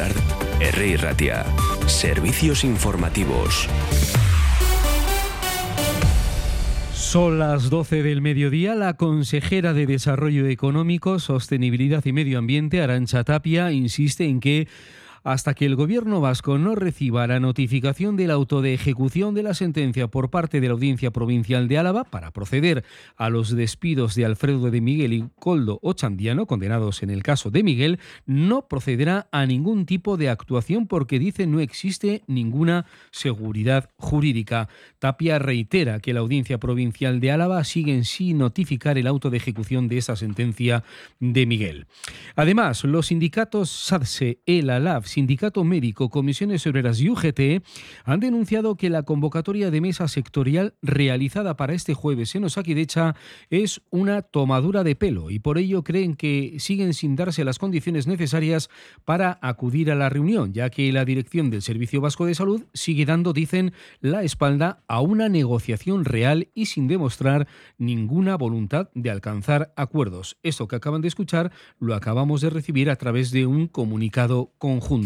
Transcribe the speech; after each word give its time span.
Popular, 0.00 0.12
R. 0.60 0.96
Ratia. 0.96 1.44
Servicios 1.86 2.64
informativos. 2.64 3.68
Son 6.94 7.38
las 7.38 7.68
12 7.68 8.02
del 8.02 8.22
mediodía. 8.22 8.74
La 8.74 8.94
consejera 8.94 9.74
de 9.74 9.86
Desarrollo 9.86 10.46
Económico, 10.46 11.18
Sostenibilidad 11.18 12.04
y 12.06 12.12
Medio 12.12 12.38
Ambiente, 12.38 12.80
Arancha 12.80 13.24
Tapia, 13.24 13.72
insiste 13.72 14.24
en 14.24 14.40
que 14.40 14.68
hasta 15.22 15.54
que 15.54 15.66
el 15.66 15.76
gobierno 15.76 16.20
vasco 16.20 16.58
no 16.58 16.74
reciba 16.74 17.26
la 17.26 17.40
notificación 17.40 18.16
del 18.16 18.30
auto 18.30 18.62
de 18.62 18.74
ejecución 18.74 19.34
de 19.34 19.42
la 19.42 19.54
sentencia 19.54 20.08
por 20.08 20.30
parte 20.30 20.60
de 20.60 20.68
la 20.68 20.74
Audiencia 20.74 21.10
Provincial 21.10 21.68
de 21.68 21.78
Álava 21.78 22.04
para 22.04 22.30
proceder 22.30 22.84
a 23.16 23.28
los 23.28 23.50
despidos 23.50 24.14
de 24.14 24.24
Alfredo 24.24 24.70
de 24.70 24.80
Miguel 24.80 25.12
y 25.12 25.24
Coldo 25.38 25.78
Ochandiano, 25.82 26.46
condenados 26.46 27.02
en 27.02 27.10
el 27.10 27.22
caso 27.22 27.50
de 27.50 27.62
Miguel, 27.62 27.98
no 28.26 28.68
procederá 28.68 29.28
a 29.32 29.46
ningún 29.46 29.86
tipo 29.86 30.16
de 30.16 30.28
actuación 30.28 30.86
porque 30.86 31.18
dice 31.18 31.46
no 31.46 31.60
existe 31.60 32.22
ninguna 32.26 32.86
seguridad 33.10 33.90
jurídica. 33.96 34.68
Tapia 34.98 35.38
reitera 35.38 36.00
que 36.00 36.14
la 36.14 36.20
Audiencia 36.20 36.58
Provincial 36.58 37.20
de 37.20 37.30
Álava 37.30 37.62
sigue 37.64 38.04
sin 38.04 38.38
notificar 38.38 38.98
el 38.98 39.06
auto 39.06 39.30
de 39.30 39.36
ejecución 39.36 39.88
de 39.88 39.98
esa 39.98 40.16
sentencia 40.16 40.84
de 41.18 41.46
Miguel. 41.46 41.86
Además, 42.36 42.84
los 42.84 43.06
sindicatos 43.08 43.70
SADSE, 43.70 44.40
el 44.46 44.70
ALAF, 44.70 45.09
Sindicato 45.10 45.64
Médico, 45.64 46.08
Comisiones 46.08 46.66
Obreras 46.66 47.00
y 47.00 47.10
UGT 47.10 47.62
han 48.04 48.20
denunciado 48.20 48.76
que 48.76 48.90
la 48.90 49.02
convocatoria 49.02 49.70
de 49.70 49.80
mesa 49.80 50.06
sectorial 50.08 50.74
realizada 50.82 51.56
para 51.56 51.74
este 51.74 51.94
jueves 51.94 52.34
en 52.34 52.44
Osakidecha 52.44 53.16
es 53.50 53.82
una 53.90 54.22
tomadura 54.22 54.84
de 54.84 54.94
pelo 54.94 55.30
y 55.30 55.40
por 55.40 55.58
ello 55.58 55.82
creen 55.82 56.14
que 56.14 56.56
siguen 56.58 56.94
sin 56.94 57.16
darse 57.16 57.44
las 57.44 57.58
condiciones 57.58 58.06
necesarias 58.06 58.70
para 59.04 59.38
acudir 59.42 59.90
a 59.90 59.96
la 59.96 60.08
reunión, 60.08 60.52
ya 60.52 60.70
que 60.70 60.92
la 60.92 61.04
dirección 61.04 61.50
del 61.50 61.62
Servicio 61.62 62.00
Vasco 62.00 62.26
de 62.26 62.36
Salud 62.36 62.66
sigue 62.72 63.04
dando, 63.04 63.32
dicen, 63.32 63.72
la 64.00 64.22
espalda 64.22 64.84
a 64.86 65.00
una 65.00 65.28
negociación 65.28 66.04
real 66.04 66.48
y 66.54 66.66
sin 66.66 66.86
demostrar 66.86 67.48
ninguna 67.78 68.36
voluntad 68.36 68.90
de 68.94 69.10
alcanzar 69.10 69.72
acuerdos. 69.76 70.38
Esto 70.44 70.68
que 70.68 70.76
acaban 70.76 71.00
de 71.00 71.08
escuchar 71.08 71.50
lo 71.80 71.96
acabamos 71.96 72.40
de 72.42 72.50
recibir 72.50 72.90
a 72.90 72.96
través 72.96 73.32
de 73.32 73.46
un 73.46 73.66
comunicado 73.66 74.52
conjunto. 74.58 74.99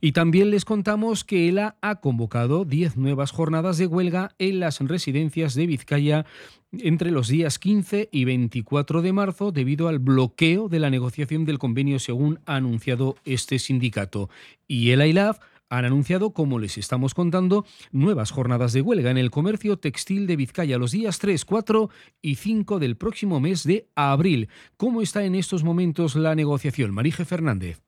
Y 0.00 0.12
también 0.12 0.50
les 0.50 0.64
contamos 0.64 1.24
que 1.24 1.48
ELA 1.48 1.76
ha 1.80 1.96
convocado 1.96 2.64
10 2.64 2.96
nuevas 2.96 3.30
jornadas 3.30 3.78
de 3.78 3.86
huelga 3.86 4.34
en 4.38 4.60
las 4.60 4.80
residencias 4.80 5.54
de 5.54 5.66
Vizcaya 5.66 6.26
entre 6.72 7.10
los 7.10 7.28
días 7.28 7.58
15 7.58 8.08
y 8.10 8.24
24 8.24 9.02
de 9.02 9.12
marzo 9.12 9.52
debido 9.52 9.88
al 9.88 9.98
bloqueo 9.98 10.68
de 10.68 10.78
la 10.78 10.90
negociación 10.90 11.44
del 11.44 11.58
convenio 11.58 11.98
según 11.98 12.40
ha 12.46 12.56
anunciado 12.56 13.16
este 13.24 13.58
sindicato. 13.58 14.30
Y 14.66 14.90
el 14.90 15.02
ILAF 15.02 15.38
han 15.72 15.86
anunciado, 15.86 16.34
como 16.34 16.58
les 16.58 16.76
estamos 16.76 17.14
contando, 17.14 17.64
nuevas 17.92 18.30
jornadas 18.30 18.74
de 18.74 18.82
huelga 18.82 19.10
en 19.10 19.16
el 19.16 19.30
comercio 19.30 19.78
textil 19.78 20.26
de 20.26 20.36
Vizcaya 20.36 20.76
los 20.76 20.92
días 20.92 21.18
3, 21.18 21.46
4 21.46 21.88
y 22.20 22.34
5 22.34 22.78
del 22.78 22.96
próximo 22.96 23.40
mes 23.40 23.64
de 23.64 23.88
abril. 23.94 24.50
¿Cómo 24.76 25.00
está 25.00 25.24
en 25.24 25.34
estos 25.34 25.64
momentos 25.64 26.14
la 26.14 26.34
negociación? 26.34 26.92
Marije 26.92 27.24
Fernández. 27.24 27.80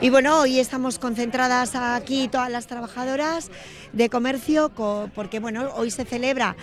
Y 0.00 0.10
bueno, 0.10 0.40
hoy 0.40 0.58
estamos 0.58 0.98
concentradas 0.98 1.76
aquí 1.76 2.26
todas 2.26 2.50
las 2.50 2.66
trabajadoras 2.66 3.50
de 3.92 4.10
comercio 4.10 4.72
porque 5.14 5.38
bueno, 5.38 5.70
hoy 5.76 5.92
se 5.92 6.04
celebra 6.04 6.56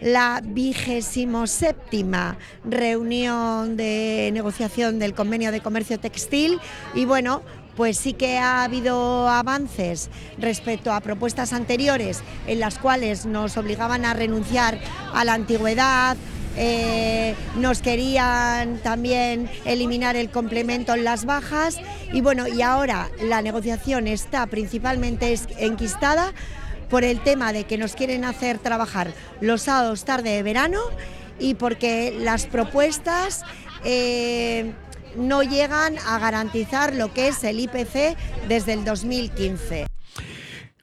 la 0.00 0.40
vigésimo 0.42 1.46
séptima 1.46 2.38
reunión 2.64 3.76
de 3.76 4.30
negociación 4.32 4.98
del 4.98 5.14
convenio 5.14 5.52
de 5.52 5.60
comercio 5.60 6.00
textil. 6.00 6.58
Y 6.94 7.04
bueno, 7.04 7.42
pues 7.76 7.98
sí 7.98 8.14
que 8.14 8.38
ha 8.38 8.64
habido 8.64 9.28
avances 9.28 10.08
respecto 10.38 10.90
a 10.90 11.00
propuestas 11.00 11.52
anteriores 11.52 12.22
en 12.46 12.58
las 12.58 12.78
cuales 12.78 13.26
nos 13.26 13.58
obligaban 13.58 14.06
a 14.06 14.14
renunciar 14.14 14.80
a 15.12 15.24
la 15.24 15.34
antigüedad, 15.34 16.16
eh, 16.60 17.36
nos 17.56 17.82
querían 17.82 18.78
también 18.78 19.48
eliminar 19.64 20.16
el 20.16 20.28
complemento 20.28 20.92
en 20.94 21.04
las 21.04 21.24
bajas 21.24 21.78
y 22.12 22.20
bueno, 22.20 22.48
y 22.48 22.62
ahora 22.62 23.10
la 23.22 23.42
negociación 23.42 24.08
está 24.08 24.44
principalmente 24.46 25.38
enquistada 25.58 26.32
por 26.90 27.04
el 27.04 27.20
tema 27.22 27.52
de 27.52 27.62
que 27.62 27.78
nos 27.78 27.94
quieren 27.94 28.24
hacer 28.24 28.58
trabajar 28.58 29.12
los 29.40 29.62
sábados 29.62 30.04
tarde 30.04 30.30
de 30.30 30.42
verano 30.42 30.80
y 31.38 31.54
porque 31.54 32.16
las 32.18 32.46
propuestas 32.46 33.44
eh, 33.84 34.72
no 35.16 35.44
llegan 35.44 35.96
a 36.06 36.18
garantizar 36.18 36.92
lo 36.94 37.14
que 37.14 37.28
es 37.28 37.44
el 37.44 37.60
IPC 37.60 38.16
desde 38.48 38.72
el 38.72 38.84
2015. 38.84 39.86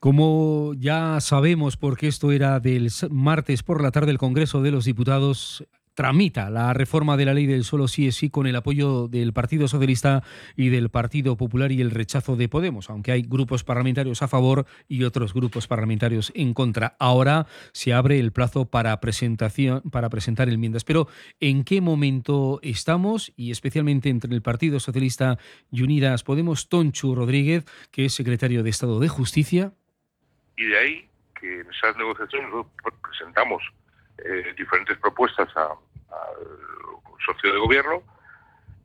Como 0.06 0.76
ya 0.78 1.20
sabemos, 1.20 1.78
porque 1.78 2.08
esto 2.08 2.32
era 2.32 2.60
del 2.60 2.92
martes 3.10 3.64
por 3.64 3.82
la 3.82 3.90
tarde, 3.90 4.12
el 4.12 4.20
Congreso 4.20 4.62
de 4.62 4.70
los 4.70 4.86
Diputados 4.86 5.66
tramita 5.96 6.52
la 6.52 6.74
reforma 6.74 7.18
de 7.18 7.26
la 7.26 7.34
ley 7.34 7.48
del 7.48 7.64
suelo 7.64 7.88
sí 7.88 8.06
es 8.06 8.16
sí 8.16 8.30
con 8.30 8.46
el 8.46 8.56
apoyo 8.56 9.08
del 9.08 9.34
Partido 9.34 9.68
Socialista 9.68 10.22
y 10.56 10.70
del 10.70 10.90
Partido 10.90 11.38
Popular 11.38 11.72
y 11.72 11.82
el 11.82 11.90
rechazo 11.90 12.36
de 12.36 12.48
Podemos, 12.48 12.92
aunque 12.92 13.14
hay 13.14 13.24
grupos 13.24 13.64
parlamentarios 13.64 14.22
a 14.22 14.28
favor 14.28 14.68
y 14.88 15.06
otros 15.06 15.34
grupos 15.34 15.66
parlamentarios 15.66 16.32
en 16.36 16.54
contra. 16.54 16.96
Ahora 17.00 17.48
se 17.72 17.92
abre 17.92 18.20
el 18.20 18.32
plazo 18.32 18.66
para 18.66 19.02
presentación 19.02 19.82
para 19.90 20.10
presentar 20.10 20.50
enmiendas, 20.50 20.84
pero 20.84 21.08
¿en 21.40 21.64
qué 21.64 21.82
momento 21.82 22.60
estamos 22.62 23.34
y 23.36 23.50
especialmente 23.50 24.10
entre 24.10 24.36
el 24.36 24.44
Partido 24.44 24.80
Socialista 24.80 25.40
y 25.72 25.82
Unidas 25.82 26.22
Podemos 26.22 26.70
Tonchu 26.70 27.16
Rodríguez, 27.16 27.66
que 27.90 28.06
es 28.06 28.14
secretario 28.14 28.62
de 28.62 28.70
Estado 28.70 29.00
de 29.00 29.08
Justicia? 29.08 29.74
Y 30.58 30.68
de 30.68 30.78
ahí 30.78 31.10
que 31.40 31.62
en 31.62 31.70
esas 31.72 31.96
negociaciones 31.98 32.50
presentamos 33.02 33.62
eh, 34.20 34.54
diferentes 34.58 34.98
propuestas 34.98 35.50
al 35.58 35.78
socio 37.26 37.54
de 37.54 37.60
gobierno, 37.60 38.04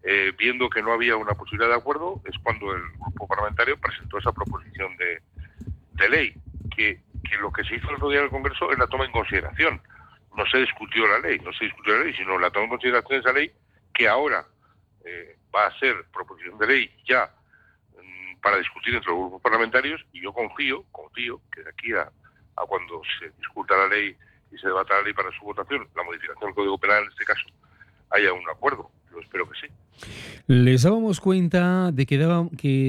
eh, 0.03 0.33
viendo 0.37 0.69
que 0.71 0.83
no 0.83 0.93
había 0.93 1.17
una 1.17 1.35
posibilidad 1.35 1.69
de 1.69 1.77
acuerdo, 1.77 2.21
es 2.25 2.37
cuando 2.43 2.75
el 2.75 2.83
grupo 2.99 3.29
parlamentario 3.29 3.79
presentó 3.79 4.19
esa 4.19 4.33
proposición 4.33 4.97
de, 4.97 6.09
ley, 6.09 6.35
que, 6.75 6.99
lo 7.41 7.53
que 7.53 7.63
se 7.65 7.77
hizo 7.77 7.89
el 7.91 7.97
otro 7.97 8.09
día 8.09 8.21
en 8.21 8.25
el 8.25 8.31
Congreso 8.31 8.73
es 8.73 8.79
la 8.79 8.87
toma 8.87 9.05
en 9.05 9.13
consideración. 9.13 9.81
No 10.37 10.47
se 10.47 10.59
discutió 10.59 11.07
la 11.07 11.19
ley, 11.19 11.39
no 11.41 11.53
se 11.53 11.67
discutió 11.67 11.97
la 11.97 12.05
ley, 12.05 12.15
sino 12.15 12.39
la 12.39 12.51
toma 12.51 12.65
en 12.65 12.71
consideración 12.71 13.11
de 13.11 13.29
esa 13.29 13.39
ley 13.39 13.53
que 13.93 14.09
ahora 14.09 14.45
eh, 15.05 15.37
va 15.55 15.67
a 15.67 15.79
ser 15.79 16.07
proposición 16.13 16.59
de 16.59 16.67
ley 16.67 16.91
ya 17.07 17.31
para 18.43 18.59
discutir 18.59 18.95
entre 18.95 19.11
los 19.11 19.21
grupos 19.21 19.43
parlamentarios 19.43 20.05
y 20.13 20.23
yo 20.23 20.33
confío, 20.33 20.85
confío 20.91 21.41
que 21.53 21.63
de 21.63 21.71
aquí 21.71 21.93
a, 21.93 22.11
a 22.57 22.67
cuando 22.67 23.03
se 23.19 23.31
discuta 23.39 23.77
la 23.77 23.89
ley 23.89 24.17
y 24.51 24.59
se 24.59 24.67
debata 24.67 24.95
la 24.95 25.03
ley 25.03 25.13
para 25.13 25.31
su 25.33 25.45
votación, 25.45 25.89
la 25.95 26.03
modificación 26.03 26.47
del 26.47 26.55
Código 26.55 26.79
Penal 26.79 27.05
en 27.05 27.11
este 27.11 27.25
caso, 27.25 27.45
haya 28.11 28.33
un 28.33 28.49
acuerdo. 28.49 28.91
Espero 29.19 29.49
que 29.49 29.59
sí. 29.61 29.73
Les 30.47 30.83
dábamos 30.83 31.21
cuenta 31.21 31.93
de 31.93 32.07
que, 32.07 32.19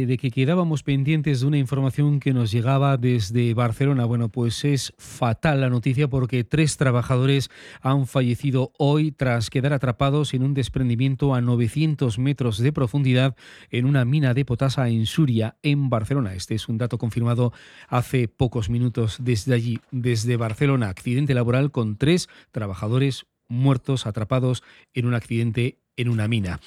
de 0.08 0.18
que 0.18 0.32
quedábamos 0.32 0.82
pendientes 0.82 1.42
de 1.42 1.48
una 1.48 1.58
información 1.58 2.20
que 2.20 2.34
nos 2.34 2.52
llegaba 2.52 2.98
desde 2.98 3.54
Barcelona. 3.54 4.06
Bueno, 4.06 4.30
pues 4.30 4.66
es 4.66 4.94
fatal 4.98 5.62
la 5.62 5.70
noticia 5.70 6.08
porque 6.08 6.44
tres 6.44 6.78
trabajadores 6.78 7.50
han 7.82 8.08
fallecido 8.08 8.72
hoy 8.78 9.12
tras 9.12 9.50
quedar 9.50 9.74
atrapados 9.74 10.34
en 10.34 10.44
un 10.44 10.54
desprendimiento 10.54 11.36
a 11.36 11.42
900 11.42 12.18
metros 12.18 12.58
de 12.58 12.74
profundidad 12.74 13.36
en 13.70 13.86
una 13.86 14.06
mina 14.06 14.34
de 14.34 14.46
potasa 14.46 14.90
en 14.90 15.06
Suria, 15.06 15.58
en 15.62 15.90
Barcelona. 15.90 16.34
Este 16.34 16.56
es 16.56 16.68
un 16.68 16.78
dato 16.78 16.98
confirmado 16.98 17.54
hace 17.88 18.28
pocos 18.28 18.70
minutos 18.70 19.18
desde 19.20 19.54
allí, 19.54 19.80
desde 19.92 20.38
Barcelona. 20.38 20.90
Accidente 20.90 21.34
laboral 21.34 21.72
con 21.72 21.98
tres 21.98 22.28
trabajadores 22.52 23.28
muertos, 23.52 24.08
atrapados 24.08 24.64
en 24.94 25.06
un 25.06 25.14
accidente 25.14 25.81
en 25.98 26.10
una 26.10 26.28
mina. 26.28 26.60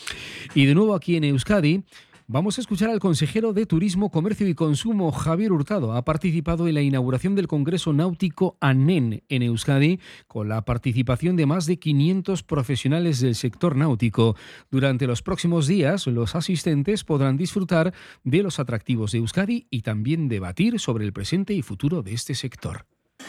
Y 0.55 0.67
de 0.67 0.75
nuevo 0.75 0.95
aquí 0.95 1.17
en 1.17 1.25
Euskadi, 1.25 1.85
Vamos 2.27 2.57
a 2.57 2.63
escuchar 2.63 2.89
al 2.89 3.01
consejero 3.01 3.53
de 3.53 3.67
Turismo, 3.67 4.11
Comercio 4.11 4.49
y 4.49 4.55
Consumo, 4.55 5.13
Javier 5.13 5.53
Hurtado. 5.53 5.93
Ha 5.93 6.07
participado 6.07 6.67
en 6.67 6.73
la 6.73 6.81
inauguración 6.81 7.35
del 7.35 7.49
Congreso 7.49 7.93
Náutico 7.93 8.57
ANEN 8.61 9.23
en 9.29 9.43
Euskadi, 9.43 10.01
con 10.27 10.49
la 10.49 10.65
participación 10.65 11.37
de 11.37 11.45
más 11.45 11.67
de 11.67 11.79
500 11.79 12.43
profesionales 12.43 13.21
del 13.21 13.35
sector 13.35 13.77
náutico. 13.77 14.37
Durante 14.71 15.07
los 15.07 15.21
próximos 15.21 15.67
días, 15.67 16.07
los 16.07 16.35
asistentes 16.35 17.05
podrán 17.05 17.37
disfrutar 17.37 17.93
de 18.23 18.43
los 18.43 18.59
atractivos 18.59 19.13
de 19.13 19.19
Euskadi 19.19 19.67
y 19.69 19.83
también 19.83 20.27
debatir 20.29 20.81
sobre 20.81 21.05
el 21.05 21.13
presente 21.13 21.53
y 21.53 21.61
futuro 21.61 22.03
de 22.03 22.15
este 22.15 22.35
sector. 22.35 22.87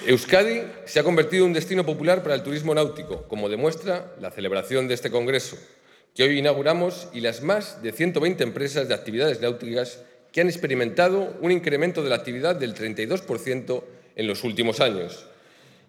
Euskadi 0.08 0.62
se 0.86 1.02
ha 1.02 1.04
convertido 1.04 1.44
en 1.44 1.50
un 1.50 1.54
destino 1.54 1.86
popular 1.86 2.24
para 2.24 2.36
el 2.36 2.44
turismo 2.44 2.74
náutico, 2.74 3.28
como 3.28 3.50
demuestra 3.50 4.16
la 4.22 4.32
celebración 4.32 4.88
de 4.88 4.94
este 4.94 5.12
Congreso 5.12 5.58
que 6.16 6.24
hoy 6.24 6.40
inauguramos 6.40 7.10
y 7.14 7.20
las 7.20 7.44
más 7.44 7.84
de 7.84 7.92
120 7.92 8.42
empresas 8.42 8.88
de 8.88 8.94
actividades 8.94 9.42
náuticas 9.42 10.00
que 10.32 10.42
han 10.42 10.48
experimentado 10.48 11.38
un 11.42 11.52
incremento 11.52 12.04
de 12.04 12.10
la 12.10 12.16
actividad 12.16 12.56
del 12.56 12.74
32% 12.74 13.84
en 14.16 14.28
los 14.28 14.44
últimos 14.46 14.80
años. 14.80 15.28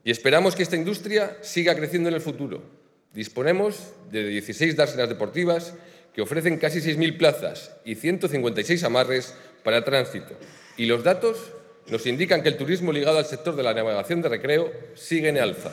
Y 0.05 0.11
esperamos 0.11 0.57
que 0.57 0.65
esta 0.65 0.77
industria 0.77 1.39
siga 1.43 1.77
creciendo 1.77 2.09
en 2.09 2.17
el 2.17 2.21
futuro. 2.21 2.63
Disponemos 3.15 3.93
de 4.11 4.27
16 4.27 4.77
dársenas 4.77 5.09
deportivas 5.09 5.75
que 6.13 6.23
ofrecen 6.23 6.59
casi 6.59 6.81
6.000 6.81 7.17
plazas 7.19 7.77
y 7.85 7.95
156 7.95 8.83
amarres 8.83 9.35
para 9.63 9.85
tránsito. 9.85 10.35
Y 10.77 10.87
los 10.87 11.05
datos 11.05 11.53
nos 11.89 12.05
indican 12.07 12.43
que 12.43 12.49
el 12.49 12.57
turismo 12.57 12.93
ligado 12.93 13.19
al 13.19 13.27
sector 13.27 13.55
de 13.55 13.63
la 13.63 13.75
navegación 13.75 14.23
de 14.23 14.29
recreo 14.29 14.73
sigue 14.95 15.29
en 15.29 15.39
alza. 15.39 15.73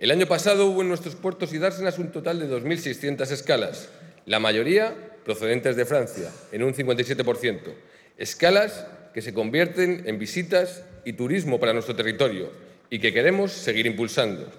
El 0.00 0.10
año 0.10 0.24
pasado 0.24 0.64
hubo 0.64 0.80
en 0.80 0.88
nuestros 0.88 1.14
puertos 1.14 1.52
y 1.52 1.58
dársenas 1.58 1.98
un 1.98 2.10
total 2.10 2.40
de 2.40 2.48
2.600 2.48 3.30
escalas, 3.30 3.90
la 4.24 4.40
mayoría 4.40 4.96
procedentes 5.26 5.76
de 5.76 5.84
Francia, 5.84 6.32
en 6.52 6.62
un 6.62 6.72
57%. 6.72 7.74
Escalas 8.16 8.86
que 9.12 9.20
se 9.20 9.34
convierten 9.34 10.04
en 10.06 10.18
visitas 10.18 10.84
y 11.04 11.12
turismo 11.12 11.60
para 11.60 11.74
nuestro 11.74 11.94
territorio 11.96 12.50
y 12.88 12.98
que 12.98 13.12
queremos 13.12 13.52
seguir 13.52 13.84
impulsando. 13.84 14.50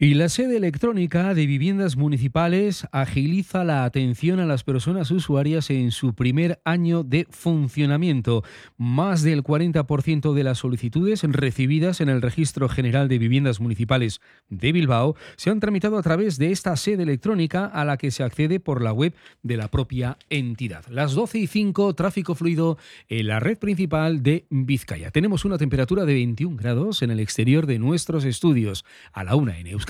Y 0.00 0.14
la 0.14 0.28
sede 0.28 0.58
electrónica 0.58 1.34
de 1.34 1.44
viviendas 1.44 1.96
municipales 1.96 2.86
agiliza 2.92 3.64
la 3.64 3.82
atención 3.82 4.38
a 4.38 4.46
las 4.46 4.62
personas 4.62 5.10
usuarias 5.10 5.70
en 5.70 5.90
su 5.90 6.14
primer 6.14 6.60
año 6.64 7.02
de 7.02 7.26
funcionamiento. 7.30 8.44
Más 8.76 9.22
del 9.22 9.42
40% 9.42 10.34
de 10.34 10.44
las 10.44 10.58
solicitudes 10.58 11.24
recibidas 11.24 12.00
en 12.00 12.10
el 12.10 12.22
Registro 12.22 12.68
General 12.68 13.08
de 13.08 13.18
Viviendas 13.18 13.58
Municipales 13.58 14.20
de 14.48 14.70
Bilbao 14.70 15.16
se 15.34 15.50
han 15.50 15.58
tramitado 15.58 15.98
a 15.98 16.02
través 16.04 16.38
de 16.38 16.52
esta 16.52 16.76
sede 16.76 17.02
electrónica 17.02 17.66
a 17.66 17.84
la 17.84 17.96
que 17.96 18.12
se 18.12 18.22
accede 18.22 18.60
por 18.60 18.82
la 18.82 18.92
web 18.92 19.16
de 19.42 19.56
la 19.56 19.66
propia 19.66 20.16
entidad. 20.30 20.86
Las 20.88 21.14
12 21.14 21.40
y 21.40 21.46
5, 21.48 21.96
tráfico 21.96 22.36
fluido 22.36 22.78
en 23.08 23.26
la 23.26 23.40
red 23.40 23.58
principal 23.58 24.22
de 24.22 24.46
Vizcaya. 24.48 25.10
Tenemos 25.10 25.44
una 25.44 25.58
temperatura 25.58 26.04
de 26.04 26.14
21 26.14 26.56
grados 26.56 27.02
en 27.02 27.10
el 27.10 27.18
exterior 27.18 27.66
de 27.66 27.80
nuestros 27.80 28.24
estudios. 28.24 28.84
A 29.12 29.24
la 29.24 29.34
una 29.34 29.58
en 29.58 29.66
Euskadi 29.66 29.87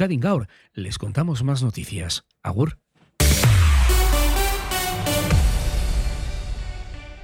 les 0.75 0.97
contamos 0.97 1.43
más 1.43 1.65
noticias. 1.65 2.25
Agur. 2.41 2.79